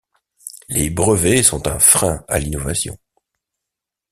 [0.67, 2.97] Les brevets sont un frein à l’innovation.